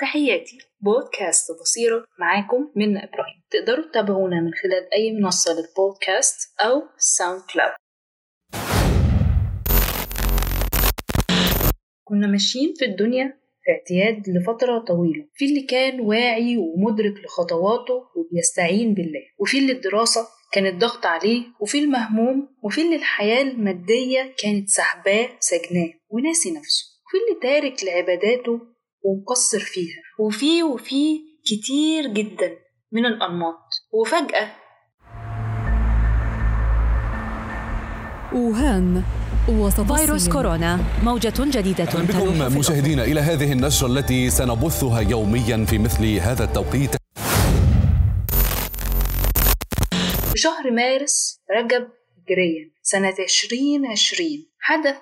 [0.00, 0.58] تحياتي.
[0.80, 3.42] بودكاست بصيرة معاكم منة إبراهيم.
[3.50, 7.72] تقدروا تتابعونا من خلال أي منصة للبودكاست أو SoundCloud.
[12.04, 15.28] كنا ماشيين في الدنيا في اعتياد لفترة طويلة.
[15.34, 19.22] في اللي كان واعي ومدرك لخطواته وبيستعين بالله.
[19.38, 20.20] وفي اللي الدراسة
[20.52, 21.42] كانت ضغط عليه.
[21.60, 22.56] وفي المهموم.
[22.62, 26.84] وفي اللي الحياة المادية كانت سحباه سجناه وناسي نفسه.
[27.06, 28.60] وفي اللي تارك لعباداته
[29.02, 30.02] ومقصر فيها.
[30.18, 32.50] وفي وفي كتير جدا
[32.92, 33.68] من الأنماط.
[33.92, 34.50] وفجأة
[38.34, 39.02] ووهان
[39.48, 40.28] وسط فيروس.
[40.28, 46.90] كورونا موجة جديدة بكم مشاهدينا إلى هذه النشرة التي سنبثها يوميا في مثل هذا التوقيت.
[50.32, 54.50] في شهر مارس رجب هجريا سنة عشرين عشرين.
[54.60, 54.96] حدث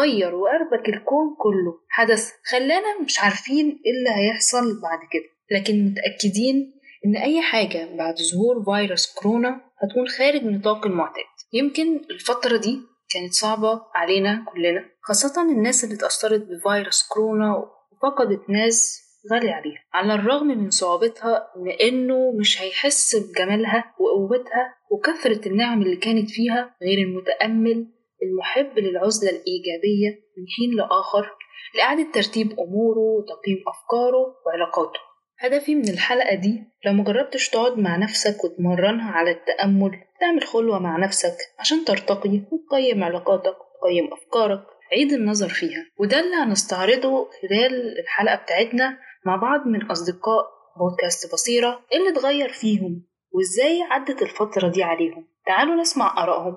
[0.00, 1.74] غير وأربك الكون كله.
[1.88, 5.58] حدث خلانا مش عارفين إيه اللي هيحصل بعد كده.
[5.58, 6.72] لكن متأكدين
[7.06, 11.24] إن أي حاجة بعد ظهور فيروس كورونا هتكون خارج نطاق المعتاد.
[11.52, 12.78] يمكن الفترة دي
[13.10, 19.02] كانت صعبة علينا كلنا خاصة الناس اللي اتأثرت بفيروس كورونا وفقدت ناس
[19.32, 19.78] غالي عليها.
[19.92, 26.98] على الرغم من صعوبتها لأنه مش هيحس بجمالها وقوتها وكثرة النعم اللي كانت فيها غير
[26.98, 27.86] المتأمل
[28.22, 31.30] المحب للعزلة الإيجابية من حين لآخر
[31.74, 35.00] لإعادة ترتيب أموره وتقييم أفكاره وعلاقاته.
[35.38, 40.98] هدفي من الحلقة دي لو مجربتش تقعد مع نفسك وتمرنها على التأمل تعمل خلوة مع
[40.98, 45.86] نفسك عشان ترتقي وتقيم علاقاتك وتقيم أفكارك عيد النظر فيها.
[45.98, 50.44] وده اللي هنستعرضه خلال الحلقة بتاعتنا مع بعض من أصدقاء
[50.78, 55.26] بودكاست بصيرة اللي اتغير فيهم وإزاي عدت الفترة دي عليهم.
[55.46, 56.56] تعالوا نسمع آرائهم.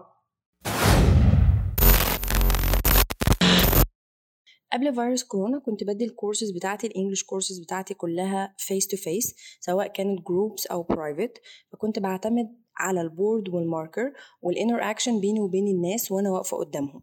[4.75, 9.35] قبل فيروس كورونا كنت بدي الكورسز بتاعتي ال English courses بتاعتي كلها face to face
[9.59, 15.39] سواء كانت groups أو private فكنت بعتمد على ال board وال marker وال interaction بيني
[15.41, 17.01] وبين الناس وأنا واقفة قدامهم.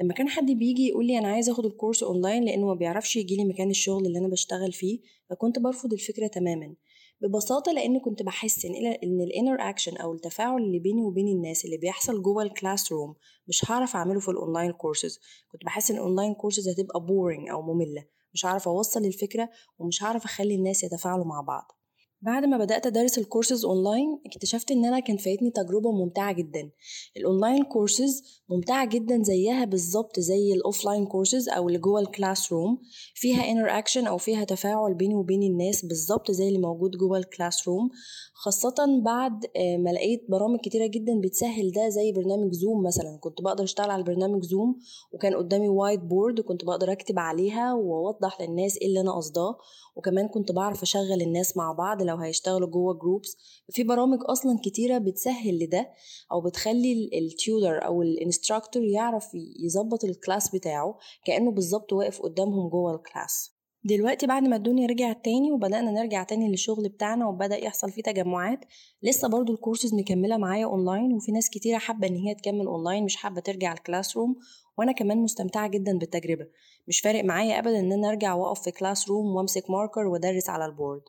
[0.00, 3.16] لما كان حد بيجي يقول لي أنا عايز آخد ال course online لأنه ما بيعرفش
[3.16, 5.00] يجي لي مكان الشغل اللي أنا بشتغل فيه
[5.30, 6.74] فكنت برفض الفكرة تماما.
[7.20, 11.76] ببساطة لأن كنت بحس إن إن ال interaction أو التفاعل اللي بيني وبين الناس اللي
[11.76, 13.14] بيحصل جوه ال classroom
[13.48, 15.20] مش هعرف أعمله في ال online courses
[15.52, 18.04] كنت بحس إن ال online courses هتبقى boring أو مملة.
[18.34, 21.77] مش هعرف أوصل الفكرة ومش هعرف أخلي الناس يتفاعلوا مع بعض.
[22.22, 26.70] بعد ما بدأت أدرس ال courses online اكتشفت إن أنا كان فايتني تجربة ممتعة جدا.
[27.16, 32.52] ال online courses ممتعة جدا زيها بالظبط زي ال offline courses أو اللي جوه ال
[32.52, 32.78] classroom
[33.14, 37.90] فيها interaction أو فيها تفاعل بيني وبين الناس بالظبط زي اللي موجود جوه ال classroom
[38.34, 43.18] خاصة بعد آه، ما لقيت برامج كتيرة جدا بتسهل ده زي برنامج Zoom مثلا.
[43.20, 44.78] كنت بقدر أشتغل على البرنامج Zoom
[45.12, 49.56] وكان قدامي whiteboard وكنت بقدر أكتب عليها وأوضح للناس إيه اللي أنا قصداه.
[49.96, 53.36] وكمان كنت بعرف أشغل الناس مع بعض لو هيشتغلوا جوه groups
[53.70, 55.90] في برامج أصلا كتيرة بتسهل لده
[56.32, 59.30] أو بتخلي ال tutor أو ال instructor يعرف
[59.64, 65.24] يظبط ال class بتاعه كأنه بالظبط واقف قدامهم جوه الكلاس دلوقتي بعد ما الدنيا رجعت
[65.24, 68.60] تاني وبدأنا نرجع تاني للشغل بتاعنا وبدأ يحصل فيه تجمعات
[69.02, 73.16] لسه برضو الكورسز مكملة معايا اونلاين وفي ناس كتيرة حابة إن هي تكمل اونلاين مش
[73.16, 74.36] حابة ترجع ال classroom
[74.78, 76.46] وأنا كمان مستمتعة جدا بالتجربة.
[76.88, 80.72] مش فارق معايا ابدا إن أنا أرجع وأقف في classroom وأمسك marker وأدرس على ال
[80.72, 81.02] board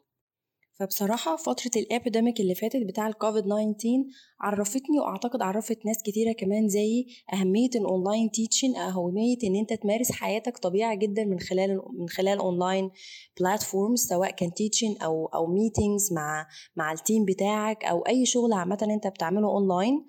[0.80, 4.04] فبصراحة فترة ال epidemic اللي فاتت بتاع الكوفيد 19
[4.42, 10.12] عرفتني وأعتقد عرفت ناس كتيرة كمان زيي أهمية ال online teaching أهمية إن أنت تمارس
[10.12, 12.92] حياتك طبيعي جدا من خلال من خلال online
[13.40, 18.54] platforms سواء كان teaching أو أو meetings مع مع ال team بتاعك أو أي شغل
[18.54, 20.06] عامة أنت بتعمله اونلاين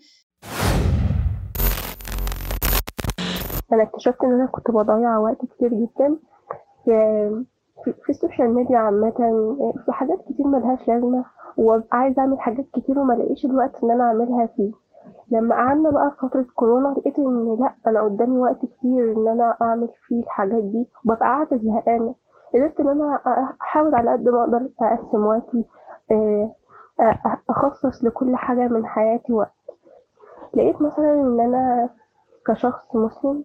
[3.73, 6.19] أنا اكتشفت إن أنا كنت بضيع وقت كتير جدا
[6.85, 7.45] في
[7.85, 9.11] في, ال social media عامة
[9.87, 11.25] في حاجات كتير ملهاش لازمة
[11.57, 14.73] وببقى عايزة أعمل حاجات كتير وملاقيش الوقت إن أنا أعملها فيه.
[15.31, 19.57] لما قعدنا بقى في فترة كورونا لقيت إن لأ أنا قدامي وقت كتير إن أنا
[19.63, 22.15] أعمل فيه الحاجات دي وببقى قاعدة زهقانة.
[22.55, 23.21] قدرت إن أنا
[23.61, 25.65] أحاول على قد ما أقدر أقسم وقتي
[27.51, 29.55] أخصص لكل حاجة من حياتي وقت.
[30.55, 31.89] لقيت مثلا إن أنا
[32.47, 33.45] كشخص مسلم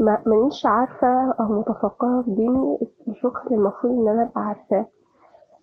[0.00, 2.78] ما مانيش عارفة أو متفقهة في ديني
[3.08, 4.86] الشكر المفروض إن أنا أبقى عارفاه.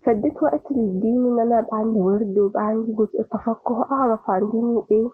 [0.06, 4.84] فاديت وقت للدين إن أنا أبقى عندي ورد ويبقى عندي جزء تفقه أعرف عن ديني
[4.92, 5.10] إيه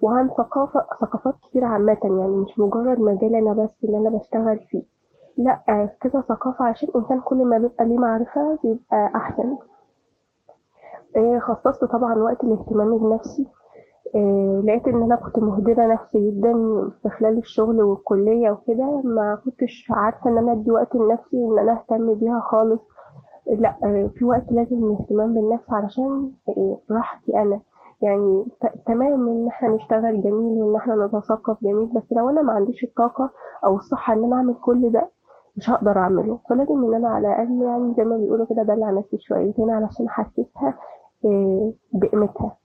[0.00, 4.82] وعن ثقافة ثقافات كتير عامة يعني مش مجرد مجال أنا بس اللي أنا بشتغل فيه.
[5.38, 9.56] لأ كذا ثقافة عشان الإنسان كل ما بيبقى ليه معرفة بيبقى أحسن.
[11.16, 13.46] إيه، خصصت طبعا وقت الاهتمام بنفسي
[14.14, 16.52] آه، لقيت إن أنا كنت مهدرة نفسي جدا
[17.02, 21.72] في خلال الشغل والكلية وكده ما كنتش عارفة إن أنا أدي وقت لنفسي ان أنا
[21.72, 22.80] أهتم بيها خالص.
[23.46, 27.60] لا آه، في وقت لازم الاهتمام بالنفس علشان آه، راحتي أنا.
[28.02, 28.44] يعني
[28.86, 33.30] تمام إن إحنا نشتغل جميل وإن إحنا نتثقف جميل بس لو أنا ما عنديش الطاقة
[33.64, 35.10] أو الصحة إن أنا أعمل كل ده
[35.56, 36.38] مش هقدر أعمله.
[36.50, 40.78] فلازم إن أنا على الأقل يعني زي ما بيقولوا كده دلع نفسي شويتين علشان أحسسها
[41.92, 42.56] بقيمتها.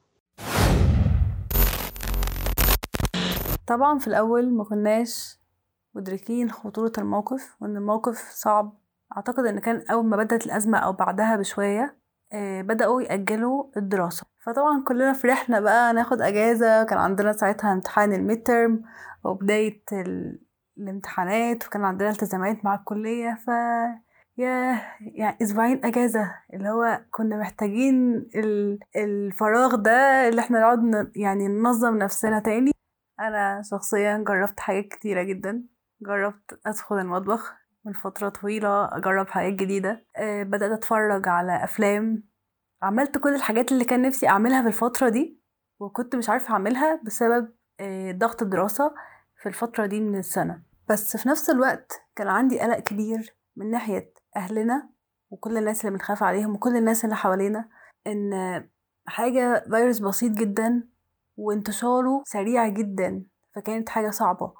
[3.67, 5.41] طبعا في الأول ما كناش
[5.95, 8.73] مدركين خطورة الموقف وإن الموقف صعب
[9.17, 11.97] أعتقد إن كان أول ما بدأت الأزمة أو بعدها بشوية
[12.33, 14.25] آه، بدأوا يأجلوا الدراسة.
[14.45, 18.83] فطبعا كلنا فرحنا بقى ناخد أجازة كان عندنا ساعتها امتحان الميد ترم
[19.23, 19.83] وبداية
[20.77, 23.37] الامتحانات وكان عندنا التزامات مع الكلية.
[23.45, 23.47] ف
[24.37, 28.29] يا يعني أسبوعين أجازة اللي هو كنا محتاجين
[28.95, 32.71] الفراغ ده اللي إحنا نقعد يعني ننظم نفسنا تاني.
[33.19, 35.63] أنا شخصيا جربت حاجات كتيرة جدا.
[36.01, 37.60] جربت أدخل المطبخ.
[37.85, 40.05] من فترة طويلة أجرب حاجات جديدة.
[40.15, 42.23] أه بدأت أتفرج على أفلام.
[42.81, 45.41] عملت كل الحاجات اللي كان نفسي أعملها في الفترة دي
[45.79, 48.93] وكنت مش عارفة أعملها بسبب أه ضغط الدراسة
[49.41, 50.63] في الفترة دي من السنة.
[50.89, 54.89] بس في نفس الوقت كان عندي قلق كبير من ناحية أهلنا
[55.29, 57.69] وكل الناس اللي بنخاف عليهم وكل الناس اللي حوالينا
[58.07, 58.31] إن
[59.07, 60.89] حاجة فيروس بسيط جدا
[61.37, 63.25] وانتشاره سريع جدا
[63.55, 64.53] فكانت حاجة صعبة.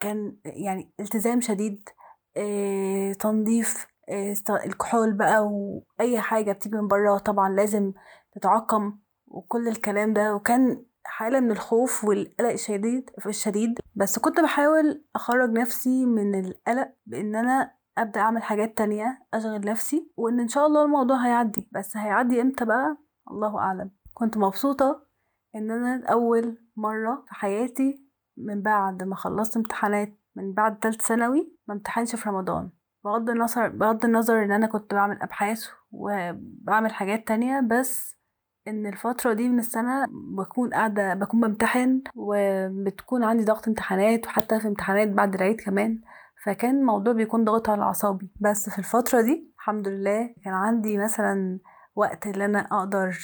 [0.00, 1.88] فكان يعني التزام شديد
[2.36, 4.34] آه تنظيف آه
[4.64, 7.92] الكحول بقى وأي حاجة بتيجي من بره طبعا لازم
[8.32, 15.50] تتعقم وكل الكلام ده وكان حالة من الخوف والقلق الشديد الشديد بس كنت بحاول أخرج
[15.50, 20.84] نفسي من القلق بإن أنا أبدأ أعمل حاجات تانية أشغل نفسي وإن إن شاء الله
[20.84, 21.68] الموضوع هيعدي.
[21.72, 22.96] بس هيعدي إمتى بقى؟
[23.30, 23.90] الله أعلم.
[24.14, 25.02] كنت مبسوطة
[25.54, 28.07] إن أنا اول مرة في حياتي
[28.44, 32.70] من بعد ما خلصت امتحانات من بعد تالت ثانوي ما امتحنش في رمضان.
[33.04, 38.18] بغض النظر بغض النظر إن أنا كنت بعمل أبحاث وبعمل حاجات تانية بس
[38.68, 40.06] إن الفترة دي من السنة
[40.36, 46.00] بكون قاعدة بكون بمتحن وبتكون عندي ضغط امتحانات وحتى في امتحانات بعد العيد كمان.
[46.44, 48.30] فكان الموضوع بيكون ضغط على أعصابي.
[48.40, 51.58] بس في الفترة دي الحمد لله كان عندي مثلا
[51.96, 53.18] وقت اللي أنا أقدر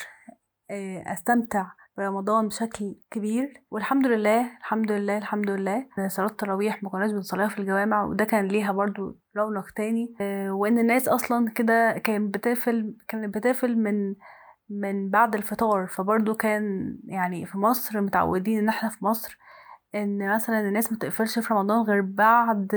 [0.71, 1.65] آه، أستمتع
[1.99, 5.87] رمضان بشكل كبير والحمد لله الحمد لله الحمد لله.
[6.07, 10.15] صلاة التراويح ما كناش بنصليها في الجوامع وده كان ليها برضو رونق تاني.
[10.21, 14.15] آه، وإن الناس أصلا كده كانت بتقفل كانت بتقفل من
[14.69, 15.87] من بعد الفطار.
[15.87, 19.37] فبرضو كان يعني في مصر متعودين إن إحنا في مصر
[19.95, 22.75] إن مثلا الناس متقفلش في رمضان غير بعد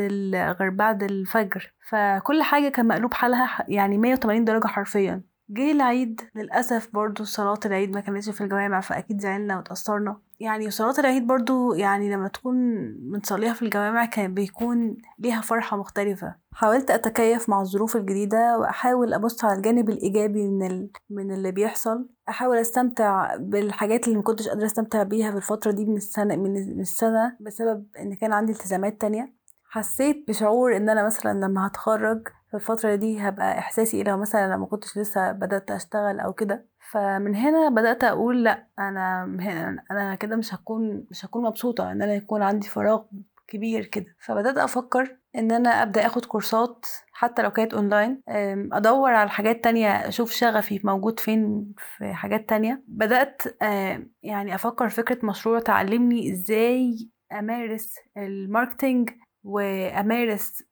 [0.60, 1.74] غير بعد الفجر.
[1.90, 5.27] فكل حاجة كان مقلوب حالها يعني 180 درجة حرفيا.
[5.50, 10.94] جه العيد للأسف برضو صلاة العيد ما كانتش في الجوامع فأكيد زعلنا وتأثرنا يعني صلاة
[10.98, 12.56] العيد برضو يعني لما تكون
[12.98, 16.34] بنصليها في الجوامع كان بيكون ليها فرحة مختلفة.
[16.52, 20.90] حاولت أتكيف مع الظروف الجديدة وأحاول أبص على الجانب الإيجابي من, ال...
[21.10, 22.08] من اللي بيحصل.
[22.28, 27.36] أحاول أستمتع بالحاجات اللي مكنتش قادرة أستمتع بيها في الفترة دي من السنة من السنة
[27.40, 29.34] بسبب إن كان عندي التزامات تانية.
[29.70, 34.54] حسيت بشعور إن أنا مثلا لما هتخرج في الفترة دي هبقى إحساسي إيه لو مثلا
[34.54, 36.66] لما كنتش لسه بدأت أشتغل أو كده.
[36.90, 39.24] فمن هنا بدأت أقول لأ أنا
[39.90, 43.02] أنا كده مش هكون مش هكون مبسوطة إن أنا يكون عندي فراغ
[43.48, 44.16] كبير كده.
[44.20, 48.22] فبدأت أفكر إن أنا أبدأ آخد كورسات حتى لو كانت أونلاين
[48.72, 52.82] أدور على حاجات تانية أشوف شغفي موجود فين في حاجات تانية.
[52.88, 53.42] بدأت
[54.22, 59.10] يعني أفكر فكرة مشروع تعلمني إزاي أمارس ال marketing
[59.48, 60.62] وأمارس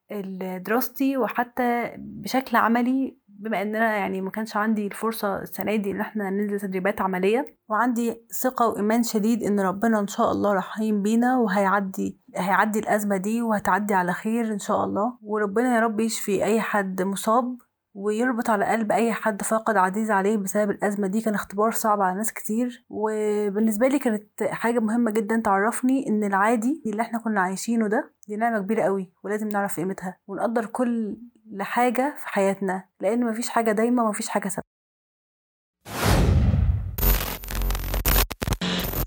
[0.61, 6.29] دراستي وحتى بشكل عملي بما اننا يعني ما كانش عندي الفرصة السنة دي إن إحنا
[6.29, 7.57] ننزل تدريبات عملية.
[7.69, 13.41] وعندي ثقة وإيمان شديد إن ربنا إن شاء الله رحيم بينا وهيعدي هيعدي الأزمة دي
[13.41, 15.17] وهتعدي على خير إن شاء الله.
[15.21, 17.57] وربنا يا رب يشفي أي حد مصاب
[17.97, 21.21] ويربط على قلب أي حد فقد عزيز عليه بسبب الأزمة دي.
[21.21, 22.85] كان اختبار صعب على ناس كتير.
[22.89, 28.35] وبالنسبة لي كانت حاجة مهمة جدا تعرفني إن العادي اللي إحنا كنا عايشينه ده دي
[28.35, 31.17] نعمة كبيرة قوي ولازم نعرف قيمتها ونقدر كل
[31.59, 34.67] حاجة في حياتنا لأن مفيش حاجة دايمه ومفيش حاجة ثابتة.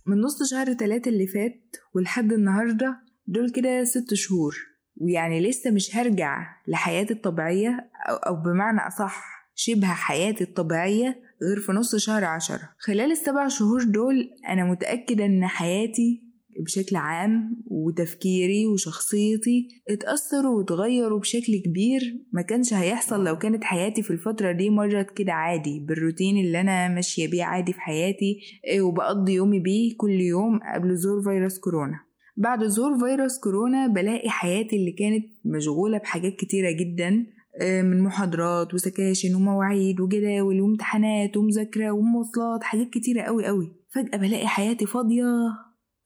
[0.06, 4.69] من نص شهر تلاتة اللي فات ولحد النهاردة دول كده ست شهور.
[5.00, 11.96] ويعني لسه مش هرجع لحياتي الطبيعية أو بمعنى أصح شبه حياتي الطبيعية غير في نص
[11.96, 12.70] شهر عشرة.
[12.78, 16.22] خلال السبع شهور دول أنا متأكدة إن حياتي
[16.64, 22.16] بشكل عام وتفكيري وشخصيتي اتأثروا وتغيروا بشكل كبير.
[22.32, 26.88] ما كانش هيحصل لو كانت حياتي في الفترة دي مرت كده عادي بالروتين اللي أنا
[26.88, 32.09] ماشية بيه عادي في حياتي إيه، وبقضي يومي بيه كل يوم قبل ظهور فيروس كورونا.
[32.40, 37.26] بعد ظهور فيروس كورونا بلاقي حياتي اللي كانت مشغولة بحاجات كتيرة جدا
[37.60, 43.72] إيه، من محاضرات وسكاشن ومواعيد وجداول وامتحانات ومذاكرة ومواصلات حاجات كتيرة قوي قوي.
[43.94, 45.24] فجأة بلاقي حياتي فاضية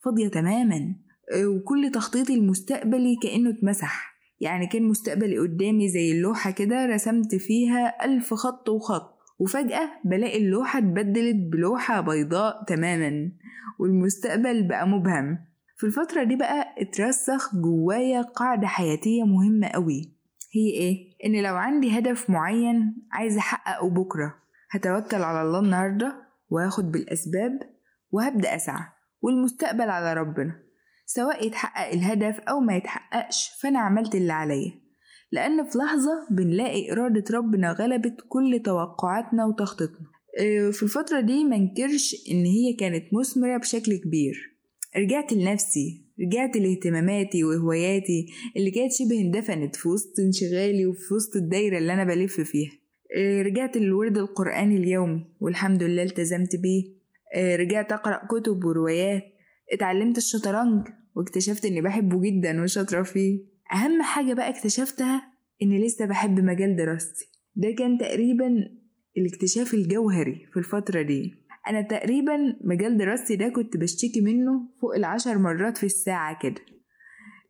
[0.04, 0.94] فاضية تماما
[1.34, 4.14] إيه، وكل تخطيطي المستقبلي كأنه اتمسح.
[4.40, 9.14] يعني كان مستقبلي قدامي زي اللوحة كده رسمت فيها ألف خط وخط.
[9.38, 13.32] وفجأة بلاقي اللوحة اتبدلت بلوحة بيضاء تماما
[13.80, 15.38] والمستقبل بقى مبهم.
[15.76, 20.14] في الفترة دي بقى اترسخ جوايا قاعدة حياتية مهمة قوي.
[20.54, 24.34] هي إيه؟ إن لو عندي هدف معين عايز أحققه بكرة
[24.70, 26.14] هتوكل على الله النهاردة
[26.50, 27.60] وهاخد بالأسباب
[28.10, 28.84] وهبدأ أسعى
[29.22, 30.52] والمستقبل على ربنا.
[31.06, 34.72] سواء يتحقق الهدف أو ما يتحققش فأنا عملت اللي عليا.
[35.32, 40.06] لأن في لحظة بنلاقي إرادة ربنا غلبت كل توقعاتنا وتخطيطنا.
[40.38, 44.53] إيه، في الفترة دي منكرش إن هي كانت مثمرة بشكل كبير.
[44.96, 51.78] رجعت لنفسي رجعت لاهتماماتي وهواياتي اللي كانت شبه اندفنت في وسط انشغالي وفي وسط الدايرة
[51.78, 52.70] اللي أنا بلف فيها.
[53.16, 56.84] إيه، رجعت للورد القرآني اليومي والحمد لله التزمت بيه.
[57.34, 59.22] إيه، رجعت أقرأ كتب وروايات.
[59.72, 60.86] اتعلمت الشطرنج
[61.16, 63.40] واكتشفت إني بحبه جدا وشاطرة فيه.
[63.72, 65.22] أهم حاجة بقى اكتشفتها
[65.62, 67.24] إني لسه بحب مجال دراستي.
[67.56, 68.54] ده كان تقريبا
[69.16, 71.34] الاكتشاف الجوهري في الفترة دي.
[71.68, 76.60] أنا تقريبا مجال دراستي ده كنت بشتكي منه فوق العشر مرات في الساعة كده.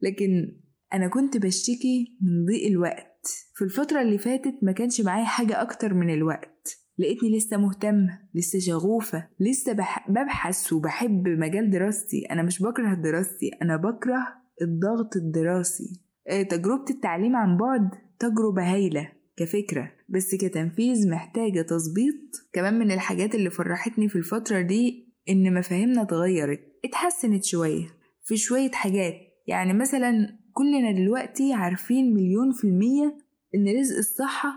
[0.03, 0.57] لكن
[0.93, 3.29] أنا كنت بشتكي من ضيق الوقت.
[3.55, 6.81] في الفترة اللي فاتت ما كانش معايا حاجة أكتر من الوقت.
[6.99, 10.11] لقيتني لسه مهتمة لسه شغوفة لسه بح...
[10.11, 12.27] ببحث وبحب مجال دراستي.
[12.31, 14.27] أنا مش بكره دراستي أنا بكره
[14.63, 16.01] الضغط الدراسي.
[16.29, 19.13] آه، تجربة التعليم عن بعد تجربة هايلة.
[19.37, 22.15] كفكرة بس كتنفيذ محتاجة تظبيط.
[22.53, 27.87] كمان من الحاجات اللي فرحتني في الفترة دي إن مفاهيمنا اتغيرت اتحسنت شوية.
[28.25, 29.15] في شوية حاجات
[29.47, 33.17] يعني مثلا كلنا دلوقتي عارفين مليون في المية
[33.55, 34.53] إن رزق الصحة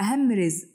[0.00, 0.68] أهم رزق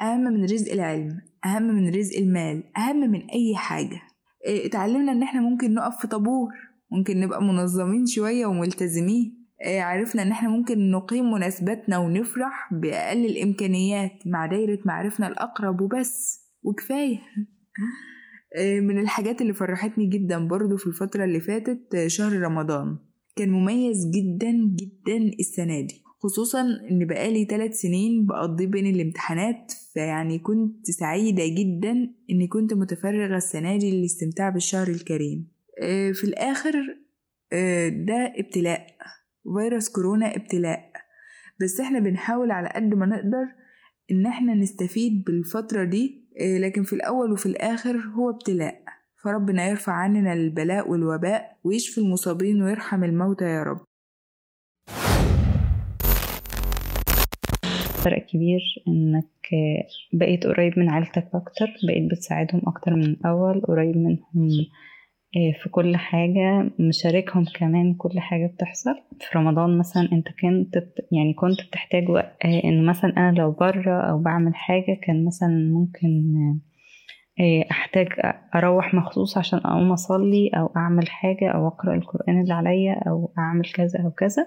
[0.00, 4.00] أهم من رزق العلم أهم من رزق المال أهم من أي حاجة.
[4.46, 6.48] إيه، اتعلمنا إن إحنا ممكن نقف في طابور
[6.92, 9.45] ممكن نبقى منظمين شوية وملتزمين.
[9.64, 17.18] عرفنا إن إحنا ممكن نقيم مناسباتنا ونفرح بأقل الإمكانيات مع دايرة معرفنا الأقرب وبس وكفاية.
[18.56, 22.98] إيه، من الحاجات اللي فرحتني جدا برضو في الفترة اللي فاتت آه، شهر رمضان.
[23.36, 26.02] كان مميز جدا جدا السنة دي.
[26.18, 26.60] خصوصا
[26.90, 31.92] إن بقالي ثلاث سنين بقضي بين الامتحانات فيعني كنت سعيدة جدا
[32.30, 35.48] إني كنت متفرغة السنة دي للاستمتاع بالشهر الكريم.
[35.82, 36.74] آه، في الآخر
[37.52, 38.86] آه، ده ابتلاء.
[39.54, 40.92] فيروس كورونا ابتلاء.
[41.60, 43.46] بس إحنا بنحاول على قد ما نقدر
[44.10, 48.82] إن إحنا نستفيد بالفترة دي آه، لكن في الأول وفي الآخر هو ابتلاء.
[49.24, 53.80] فربنا يرفع عننا البلاء والوباء ويشفي المصابين ويرحم الموتى يا رب.
[58.04, 59.48] فرق كبير إنك
[60.12, 64.48] بقيت قريب من عيلتك أكتر بقيت بتساعدهم أكتر من الأول قريب منهم
[65.62, 68.94] في كل حاجة مشاركهم كمان كل حاجة بتحصل.
[69.20, 74.18] في رمضان مثلا أنت كنت يعني كنت بتحتاج آه، إن مثلا أنا لو برة أو
[74.18, 76.34] بعمل حاجة كان مثلا ممكن
[77.40, 78.08] آه، أحتاج
[78.54, 83.64] أروح مخصوص عشان أقوم أصلي أو أعمل حاجة أو أقرأ القرآن اللي عليا أو أعمل
[83.74, 84.46] كذا أو كذا.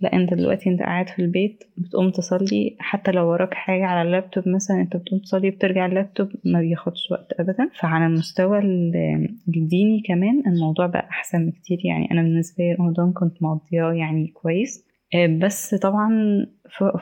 [0.00, 4.48] لا انت دلوقتي أنت قاعد في البيت بتقوم تصلي حتى لو وراك حاجة على اللابتوب
[4.48, 7.70] مثلا أنت بتقوم تصلي بترجع اللابتوب ما بياخدش وقت ابدا.
[7.80, 11.78] فعلى المستوى ال- الديني كمان الموضوع بقى أحسن بكتير.
[11.84, 14.84] يعني أنا بالنسبة لي رمضان كنت مقضياه يعني كويس.
[15.14, 16.10] آه، بس طبعا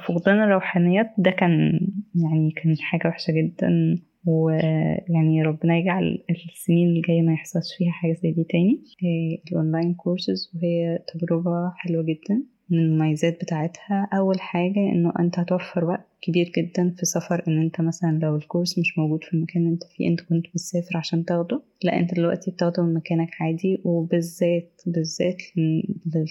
[0.06, 1.80] فقدان الروحانيات ده كان
[2.14, 3.98] يعني كان حاجة وحشة جدا.
[4.26, 8.80] ويعني ربنا يجعل السنين الجاية ما يحصلش فيها حاجة زي دي تاني.
[9.04, 12.42] آه، ال online courses وهي تجربة حلوة جدا.
[12.70, 14.08] من المميزات بتاعتها.
[14.12, 18.42] أول حاجة إنه أنت هتوفر وقت كبير جدا في سفر إن أنت مثلا لو ال
[18.42, 22.14] course مش موجود في المكان اللي أنت فيه أنت كنت بتسافر عشان تاخده لا أنت
[22.14, 23.78] دلوقتي بتاخده من مكانك عادي.
[23.84, 25.36] وبالذات بالذات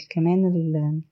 [0.10, 0.46] كمان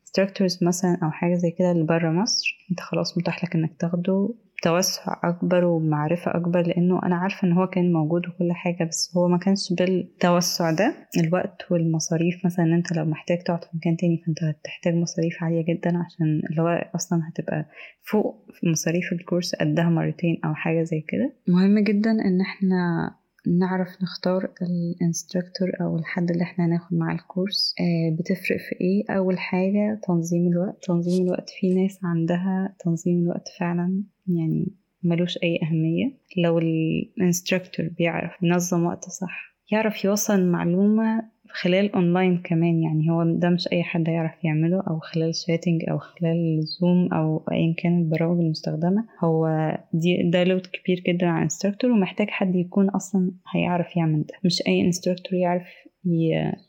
[0.03, 3.73] ال instructors مثلا أو حاجة زي كده اللي برا مصر أنت خلاص متاح لك إنك
[3.79, 4.33] تاخده.
[4.61, 9.27] توسع أكبر ومعرفة أكبر لأنه أنا عارفة إن هو كان موجود وكل حاجة بس هو
[9.27, 10.95] ما كانش بالتوسع ده.
[11.17, 15.97] الوقت والمصاريف مثلا أنت لو محتاج تقعد في مكان تاني فأنت هتحتاج مصاريف عالية جدا
[15.97, 17.65] عشان اللي هو أصلا هتبقى
[18.03, 21.33] فوق مصاريف ال course قدها مرتين أو حاجة زي كده.
[21.47, 23.11] مهم جدا إن إحنا
[23.48, 27.75] نعرف نختار ال instructor أو الحد اللي إحنا هناخد معاه ال course.
[27.79, 30.83] آه، بتفرق في إيه؟ أول حاجة تنظيم الوقت.
[30.83, 34.67] تنظيم الوقت في ناس عندها تنظيم الوقت فعلا يعني
[35.03, 36.17] ملوش أي أهمية.
[36.38, 43.24] لو ال instructor بيعرف ينظم وقت صح يعرف يوصل المعلومة خلال اونلاين كمان يعني هو
[43.24, 48.00] ده مش أي حد هيعرف يعمله أو خلال chatting أو خلال Zoom أو ايا كان
[48.00, 49.05] البرامج المستخدمة.
[49.24, 54.22] هو دي ده load كبير جدا على ال instructor ومحتاج حد يكون أصلا هيعرف يعمل
[54.22, 54.34] ده.
[54.46, 55.67] مش أي instructor يعرف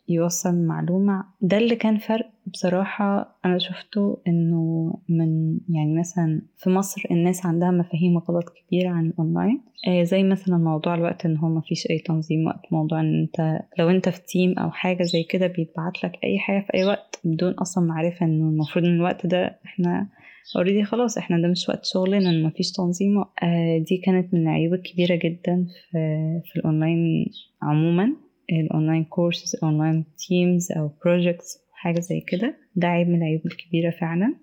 [0.09, 1.23] يوصل معلومة.
[1.41, 7.71] ده اللي كان فرق بصراحة أنا شفته إنه من يعني مثلا في مصر الناس عندها
[7.71, 9.61] مفاهيم غلط كبيرة عن الأونلاين.
[9.87, 12.61] آه زي مثلا موضوع الوقت إن هو مفيش أي تنظيم وقت.
[12.71, 16.65] موضوع إن أنت لو أنت في team أو حاجة زي كده بيتبعت لك أي حاجة
[16.65, 20.07] في أي وقت بدون أصلا معرفة إنه المفروض إن الوقت ده إحنا
[20.55, 25.15] already خلاص إحنا ده مش وقت شغلنا مفيش تنظيم آه دي كانت من العيوب الكبيرة
[25.15, 25.97] جدا في,
[26.45, 27.25] في الأونلاين
[27.61, 28.13] عموما.
[28.51, 32.55] ال online courses online teams أو projects حاجة زي كده.
[32.75, 34.35] ده عيب من العيوب الكبيرة فعلا.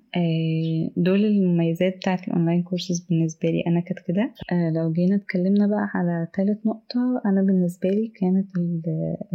[0.96, 4.34] دول المميزات بتاعت ال online courses بالنسبة لي أنا كانت كده.
[4.76, 8.46] لو جينا اتكلمنا بقى على تالت نقطة أنا بالنسبة لي كانت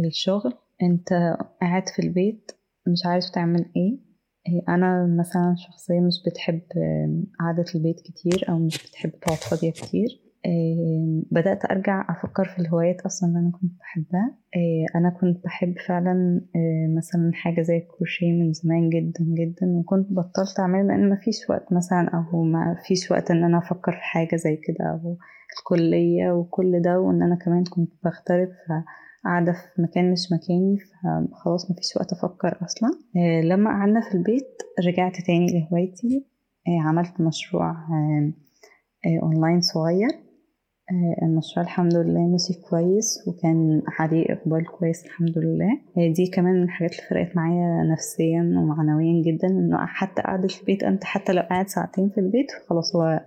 [0.06, 0.52] الشغل.
[0.82, 1.08] أنت
[1.60, 2.50] قاعد في البيت
[2.88, 4.06] مش عارف تعمل إيه.
[4.68, 6.60] أنا مثلا شخصية مش بتحب
[7.40, 10.08] قعدة البيت كتير أو مش بتحب تقعد فاضية كتير.
[11.30, 14.34] بدأت أرجع أفكر في الهوايات أصلا اللي أنا كنت بحبها.
[14.96, 16.40] أنا كنت بحب فعلا
[16.96, 22.08] مثلا حاجة زي الكروشيه من زمان جدا جدا وكنت بطلت أعمله لأن مفيش وقت مثلا
[22.32, 25.16] أو ما فيش وقت إن أنا أفكر في حاجة زي كده أو
[25.58, 28.48] الكلية وكل ده وإن أنا كمان كنت بغترب
[29.24, 32.90] قاعدة في مكان مش مكاني فخلاص مفيش وقت أفكر أصلا.
[33.44, 36.26] لما قعدنا في البيت رجعت تاني لهوايتي.
[36.84, 37.74] عملت مشروع
[39.22, 40.08] أونلاين صغير.
[41.22, 45.68] المشروع الحمد لله مشي كويس وكان عليه إقبال كويس الحمد لله.
[46.12, 51.04] دي كمان من الحاجات اللي فرقت معايا نفسيا ومعنويا جدا إنه حتى قعدة البيت أنت
[51.04, 53.20] حتى لو قاعد ساعتين في البيت خلاص هو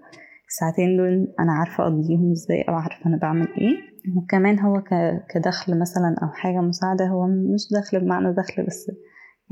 [0.48, 3.78] الساعتين دول أنا عارفة أقضيهم إزاي أو عارفة أنا بعمل إيه.
[4.18, 4.84] وكمان هو
[5.34, 8.92] كدخل مثلا أو حاجة مساعدة هو مش دخل بمعنى دخل بس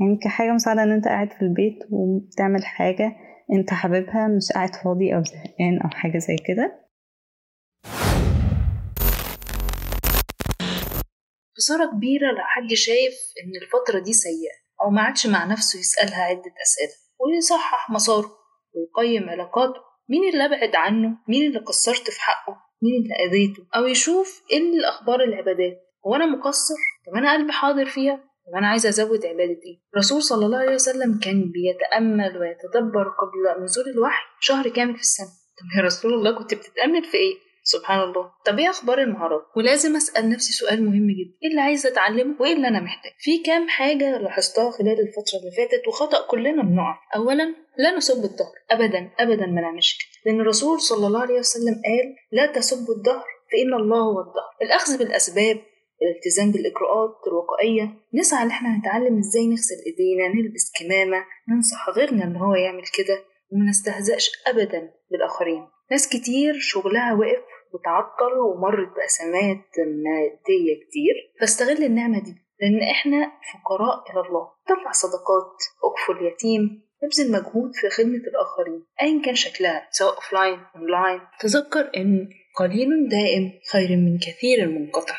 [0.00, 3.12] يعني كحاجة مساعدة إن أنت قاعد في البيت وبتعمل حاجة
[3.52, 6.87] أنت حاببها مش قاعد فاضي أو زهقان أو حاجة زي كده.
[11.56, 13.14] خسارة كبيرة لو حد شايف
[13.44, 18.30] إن الفترة دي سيئة أو ما عادش مع نفسه يسألها عدة أسئلة ويصحح مساره
[18.74, 23.86] ويقيم علاقاته مين اللي أبعد عنه؟ مين اللي قصرت في حقه؟ مين اللي أذيته؟ أو
[23.86, 26.74] يشوف إيه أخبار العبادات؟ هو أنا مقصر؟
[27.06, 30.74] طب أنا قلبي حاضر فيها؟ طب أنا عايزة أزود عبادة إيه؟ الرسول صلى الله عليه
[30.74, 35.26] وسلم كان بيتأمل ويتدبر قبل نزول الوحي شهر كامل في السنة.
[35.26, 37.34] طب يا رسول الله كنت بتتأمل في إيه؟
[37.72, 38.30] سبحان الله.
[38.46, 41.34] طب إيه أخبار المهارات؟ ولازم أسأل نفسي سؤال مهم جدا.
[41.42, 45.50] إيه اللي عايزه أتعلمه؟ وإيه اللي أنا محتاج في كام حاجة لاحظتها خلال الفترة اللي
[45.56, 48.52] فاتت وخطأ كلنا بنقع؟ اولا لا نسب الظهر.
[48.70, 50.08] ابدا ابدا ما نعملش كده.
[50.32, 54.98] لأن الرسول صلى الله عليه وسلم قال لا تسبوا الظهر فإن الله هو الظهر الأخذ
[54.98, 55.56] بالأسباب
[56.02, 62.36] الالتزام بالإجراءات الوقائية نسعى إن إحنا نتعلم إزاي نغسل إيدينا نلبس كمامة ننصح غيرنا إن
[62.36, 65.66] هو يعمل كده وما نستهزأش أبدا بالآخرين.
[65.90, 67.42] ناس كتير شغلها وقف
[67.74, 74.48] وتعطل ومرت بأزمات مادية كتير فاستغل النعمة دي لأن إحنا فقراء إلى الله.
[74.68, 81.20] طلع صدقات أكفل يتيم ابذل مجهود في خدمة الآخرين أيا كان شكلها سواء offline online
[81.40, 85.14] تذكر إن قليل دائم خير من كثير منقطع